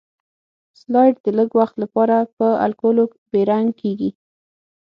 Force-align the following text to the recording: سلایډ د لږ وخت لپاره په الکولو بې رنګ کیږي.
سلایډ 0.79 1.15
د 1.25 1.27
لږ 1.37 1.49
وخت 1.59 1.75
لپاره 1.83 2.17
په 2.37 2.47
الکولو 2.65 3.03
بې 3.31 3.41
رنګ 3.51 3.67
کیږي. 3.81 4.09